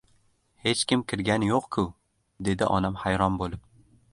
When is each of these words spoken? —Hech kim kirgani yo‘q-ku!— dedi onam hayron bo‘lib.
—Hech 0.67 0.79
kim 0.91 1.03
kirgani 1.13 1.49
yo‘q-ku!— 1.51 1.85
dedi 2.49 2.71
onam 2.79 2.99
hayron 3.05 3.39
bo‘lib. 3.45 3.63